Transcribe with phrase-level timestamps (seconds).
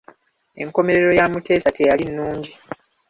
[0.61, 2.51] Enkomerero ya Muteesa teyali nnungi.